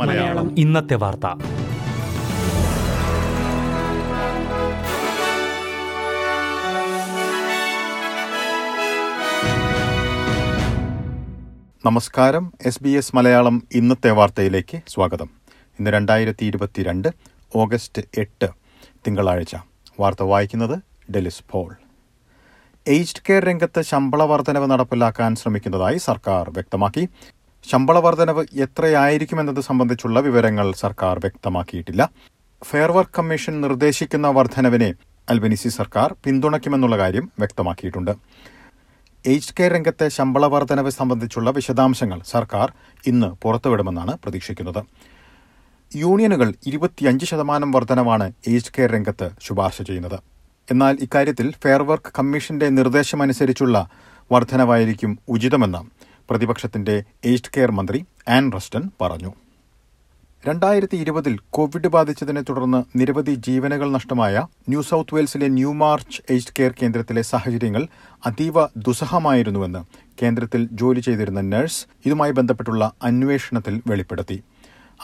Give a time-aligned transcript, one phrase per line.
[0.00, 0.58] മലയാളം.
[0.58, 1.26] ഇന്നത്തെ വാർത്ത.
[11.86, 12.52] നമസ്കാരം.
[12.66, 15.30] എസ് ബി എസ് മലയാളം ഇന്നത്തെ വാർത്തയിലേക്ക് സ്വാഗതം.
[15.78, 17.08] ഇന്ന് രണ്ടായിരത്തി ഇരുപത്തിരണ്ട്
[17.56, 18.46] ഓഗസ്റ്റ് എട്ട്
[19.06, 19.56] തിങ്കളാഴ്ച.
[20.00, 20.78] വാർത്ത വായിക്കുന്നത്
[21.12, 21.76] ഡെലിസ് പോൾ.
[22.94, 27.02] ഏജ്ഡ് കെയർ രംഗത്ത് ശമ്പള വർധനവ് നടപ്പിലാക്കാൻ ശ്രമിക്കുന്നതായി സർക്കാർ വ്യക്തമാക്കി.
[27.70, 32.02] ശമ്പള വർധനവ് എത്രയായിരിക്കുമെന്നത് സംബന്ധിച്ചുള്ള വിവരങ്ങൾ സർക്കാർ വ്യക്തമാക്കിയിട്ടില്ല.
[32.64, 34.90] ഫെയർ വർക്ക് കമ്മീഷൻ നിർദ്ദേശിക്കുന്ന വർധനവിനെ
[35.28, 38.12] അൽബനിസി സർക്കാർ പിന്തുണയ്ക്കുമെന്നുള്ള കാര്യം വ്യക്തമാക്കിയിട്ടുണ്ട്.
[39.24, 42.72] ഏജ്ഡ് കെയർ രംഗത്തെ ശമ്പള വർധനവ് സംബന്ധിച്ചുള്ള വിശദാംശങ്ങൾ സർക്കാർ
[43.06, 44.80] ഇന്ന് പുറത്തുവിടുമെന്നാണ് പ്രതീക്ഷിക്കുന്നത്.
[45.94, 50.35] യൂണിയനുകൾ ഇരുപത്തിയഞ്ച് ശതമാനം വർധനവാണ് ഏജ്ഡ് കെയർ രംഗത്ത് ശുപാർശ ചെയ്യുന്നത്.
[50.70, 53.88] എന്നാൽ ഇക്കാര്യത്തിൽ ഫെയർ വർക്ക് കമ്മീഷന്റെ നിർദ്ദേശമനുസരിച്ചുള്ള
[54.32, 55.78] വർധനവായിരിക്കും ഉചിതമെന്ന്
[56.30, 59.32] പ്രതിപക്ഷത്തിന്റെ ഏജ്ഡ് കെയർ മന്ത്രി ആൻ റസ്റ്റൺ പറഞ്ഞു.
[60.46, 66.74] രണ്ടായിരത്തി ഇരുപതിൽ കോവിഡ് ബാധിച്ചതിനെ തുടർന്ന് നിരവധി ജീവനുകൾ നഷ്ടമായ ന്യൂ സൌത്ത് വെയിൽസിലെ ന്യൂ മാർച്ച് ഏജ്ഡ് കെയർ
[66.82, 67.86] കേന്ദ്രത്തിലെ സാഹചര്യങ്ങൾ
[68.26, 69.78] അതീവ ദുസ്സഹമായിരുന്നുവെന്ന്
[70.22, 74.42] കേന്ദ്രത്തിൽ ജോലി ചെയ്തിരുന്ന നഴ്സ് ഇതുമായി ബന്ധപ്പെട്ടുള്ള അന്വേഷണത്തിൽ വെളിപ്പെടുത്തി.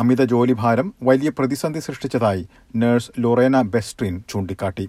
[0.00, 4.88] അമിത ജോലിഭാരം വലിയ പ്രതിസന്ധി സൃഷ്ടിച്ചതായി നഴ്സ് ലൊറേന ബെസ്ട്രീൻ ചൂണ്ടിക്കാട്ടി.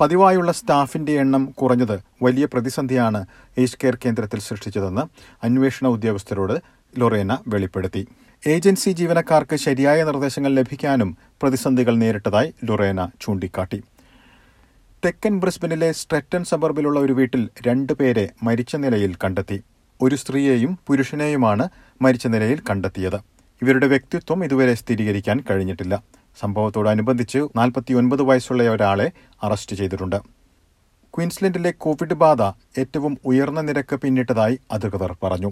[0.00, 3.26] പതിവായുള്ള സ്റ്റാഫിന്റെ എണ്ണം കുറഞ്ഞത് വലിയ പ്രതിസന്ധിയാണ്
[3.58, 5.02] ഏജ് കെയർ കേന്ദ്രത്തിൽ സൃഷ്ടിച്ചതെന്ന്
[5.44, 6.62] അന്വേഷണ ഉദ്യോഗസ്ഥരോട്
[6.98, 8.06] ലൊറേന വെളിപ്പെടുത്തി.
[8.46, 13.82] ഏജൻസി ജീവനക്കാർക്ക് ശരിയായ നിർദ്ദേശങ്ങൾ ലഭിക്കാനും പ്രതിസന്ധികൾ നേരിട്ടതായി ലൊറേന ചൂണ്ടിക്കാട്ടി.
[15.04, 19.62] തെക്കൻ ബ്രിസ്ബനിലെ സ്ട്രെറ്റൻ സബർബിലുള്ള ഒരു വീട്ടിൽ രണ്ടുപേരെ മരിച്ച നിലയിൽ കണ്ടെത്തി.
[20.02, 21.68] ഒരു സ്ത്രീയെയും പുരുഷനെയുമാണ്
[22.02, 23.16] മരിച്ച നിലയിൽ കണ്ടെത്തിയത്.
[23.62, 26.02] ഇവരുടെ വ്യക്തിത്വം ഇതുവരെ സ്ഥിരീകരിക്കാൻ കഴിഞ്ഞിട്ടില്ല.
[26.40, 29.08] സംഭവത്തോടനുബന്ധിച്ച് നാൽപ്പത്തിയൊൻപത് വയസ്സുള്ള ഒരാളെ
[29.42, 30.18] അറസ്റ്റ് ചെയ്തിട്ടുണ്ട്.
[31.14, 32.42] ക്വീൻസ്ലൻഡിലെ കോവിഡ് ബാധ
[32.80, 35.50] ഏറ്റവും ഉയർന്ന നിരക്ക് പിന്നിട്ടതായി അധികൃതർ പറഞ്ഞു.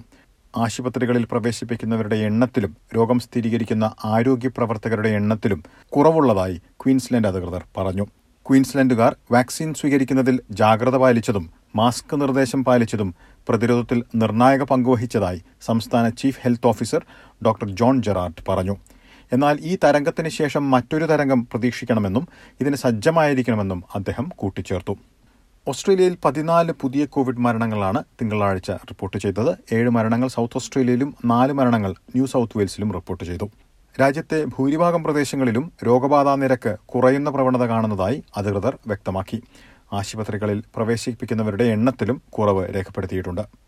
[0.57, 8.07] ആശുപത്രികളിൽ പ്രവേശിപ്പിക്കുന്നവരുടെ എണ്ണത്തിലും രോഗം സ്ഥിരീകരിക്കുന്ന ആരോഗ്യ പ്രവർത്തകരുടെ എണ്ണത്തിലും കുറവുള്ളതായി ക്വീൻസ്ലൻഡ് അധികൃതർ പറഞ്ഞു.
[8.47, 11.45] ക്വീൻസ്ലൻഡുകാർ വാക്സിൻ സ്വീകരിക്കുന്നതിൽ ജാഗ്രത പാലിച്ചതും
[11.77, 13.15] മാസ്ക് നിർദ്ദേശം പാലിച്ചതും
[13.49, 17.03] പ്രതിരോധത്തിൽ നിർണായക പങ്കുവഹിച്ചതായി സംസ്ഥാന chief health officer
[17.47, 18.77] doctor John Gerrard പറഞ്ഞു.
[19.35, 22.29] എന്നാൽ ഈ തരംഗത്തിന് ശേഷം മറ്റൊരു തരംഗം പ്രതീക്ഷിക്കണമെന്നും
[22.61, 24.95] ഇതിന് സജ്ജമായിരിക്കണമെന്നും അദ്ദേഹം കൂട്ടിച്ചേർത്തു.
[25.69, 29.53] ഓസ്ട്രേലിയയിൽ പതിനാല് പുതിയ കോവിഡ് മരണങ്ങളാണ് തിങ്കളാഴ്ച റിപ്പോർട്ട് ചെയ്തത്.
[29.73, 33.51] ഏഴ് മരണങ്ങൾ സൗത്ത് ഓസ്ട്രേലിയയിലും നാല് മരണങ്ങൾ ന്യൂ സൗത്ത് വെയിൽസിലും റിപ്പോർട്ട് ചെയ്തു.
[34.01, 39.43] രാജ്യത്തെ ഭൂരിഭാഗം പ്രദേശങ്ങളിലും രോഗബാധാ നിരക്ക് കുറയുന്ന പ്രവണത കാണുന്നതായി അധികൃതർ വ്യക്തമാക്കി.
[39.93, 43.64] ആശുപത്രികളിൽ പ്രവേശിപ്പിക്കുന്നവരുടെ എണ്ണത്തിലും കുറവ് രേഖപ്പെടുത്തിയിട്ടുണ്ട്.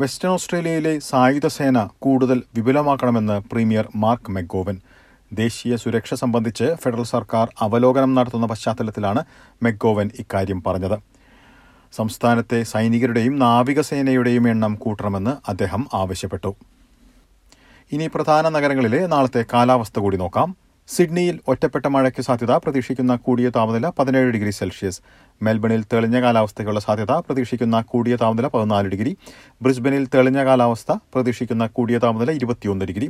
[0.00, 4.76] വെസ്റ്റേൺ ഓസ്ട്രേലിയയിലെ സായുധ സേന കൂടുതൽ വിപുലമാക്കണമെന്ന് പ്രീമിയർ മാർക്ക് മെഗോവൻ.
[5.32, 9.22] ദേശീയ സുരക്ഷ സംബന്ധിച്ച് ഫെഡറൽ സർക്കാർ അവലോകനം നടത്തുന്ന പശ്ചാത്തലത്തിലാണ്
[9.62, 10.96] മെഗോവൻ ഇക്കാര്യം പറഞ്ഞത്.
[11.92, 16.52] സംസ്ഥാനത്തെ സൈനികരുടെയും നാവികസേനയുടെയും എണ്ണം കൂട്ടണമെന്ന് അദ്ദേഹം ആവശ്യപ്പെട്ടു.
[17.92, 20.56] ഇനി പ്രധാന നഗരങ്ങളിലെ നാളത്തെ കാലാവസ്ഥ കൂടി നോക്കാം.
[20.88, 25.00] സിഡ്നിയിൽ ഒറ്റപ്പെട്ട മഴയ്ക്ക് സാധ്യത പ്രതീക്ഷിക്കുന്ന കൂടിയ താപനില പതിനേഴ് ഡിഗ്രി സെൽഷ്യസ്.
[25.42, 29.16] മെൽബണിൽ തെളിഞ്ഞ കാലാവസ്ഥയ്ക്കുള്ള സാധ്യത പ്രതീക്ഷിക്കുന്ന കൂടിയ താപനില പതിനാല് ഡിഗ്രി.
[29.62, 33.08] ബ്രിസ്ബനിൽ തെളിഞ്ഞ കാലാവസ്ഥ പ്രതീക്ഷിക്കുന്ന കൂടിയ താപനില ഇരുപത്തിയൊന്ന് ഡിഗ്രി.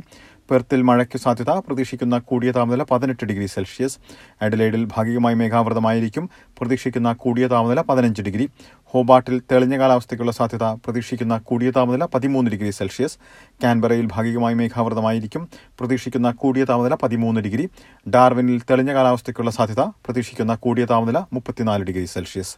[0.49, 3.97] പെർത്തിൽ മഴയ്ക്ക് സാധ്യത പ്രതീക്ഷിക്കുന്ന കൂടിയ താപനില പതിനെട്ട് ഡിഗ്രി സെൽഷ്യസ്.
[4.41, 6.29] അഡലൈഡിൽ ഭാഗികമായി മേഘാവൃതമായിരിക്കും
[6.59, 8.47] പ്രതീക്ഷിക്കുന്ന കൂടിയ താപനില പതിനഞ്ച് ഡിഗ്രി.
[8.93, 13.17] ഹോബാട്ടിൽ തെളിഞ്ഞ കാലാവസ്ഥയ്ക്കുള്ള സാധ്യത പ്രതീക്ഷിക്കുന്ന കൂടിയ താപനില പതിമൂന്ന് ഡിഗ്രി സെൽഷ്യസ്.
[13.63, 15.49] കാൻബറയിൽ ഭാഗികമായി മേഘാവൃതമായിരിക്കും.
[15.79, 17.69] പ്രതീക്ഷിക്കുന്ന കൂടിയ താപനില പതിമൂന്ന് ഡിഗ്രി.
[18.09, 22.55] ഡാർവിനിൽ തെളിഞ്ഞ കാലാവസ്ഥയ്ക്കുള്ള സാധ്യത പ്രതീക്ഷിക്കുന്ന കൂടിയ താപനില മുപ്പത്തിനാല് ഡിഗ്രി സെൽഷ്യസ്.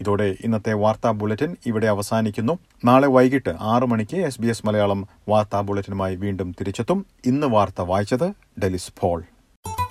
[0.00, 2.58] ഇതോടെ ഇന്നത്തെ വാർത്താ ബുള്ളറ്റിൻ ഇവിടെ അവസാനിക്കുന്നു.
[2.84, 7.06] നാളെ വൈകിട്ട് ആറു മണിക്ക് എസ് ബി എസ് മലയാളം വാർത്താ ബുള്ളറ്റിനുമായി വീണ്ടും തിരിച്ചെത്തും.
[7.26, 8.30] ഇന്ന് വാർത്ത വായിച്ചത്
[8.62, 9.22] ഡെലിസ് ഫോൾ